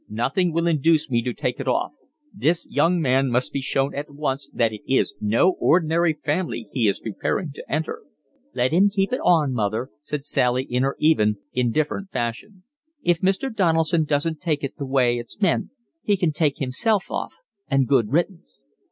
[0.09, 1.93] Nothing will induce me to take it off.
[2.33, 6.87] This young man must be shown at once that it is no ordinary family he
[6.87, 8.01] is preparing to enter."
[8.55, 12.63] "Let him keep it on, mother," said Sally, in her even, indifferent fashion.
[13.03, 13.55] "If Mr.
[13.55, 15.69] Donaldson doesn't take it the way it's meant
[16.01, 17.33] he can take himself off,
[17.69, 18.63] and good riddance."